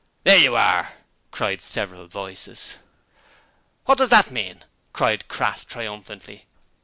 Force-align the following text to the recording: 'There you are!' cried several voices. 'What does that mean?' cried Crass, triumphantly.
'There 0.23 0.37
you 0.39 0.55
are!' 0.55 0.93
cried 1.29 1.61
several 1.61 2.07
voices. 2.07 2.77
'What 3.85 3.99
does 3.99 4.09
that 4.09 4.31
mean?' 4.31 4.63
cried 4.93 5.27
Crass, 5.27 5.63
triumphantly. 5.63 6.47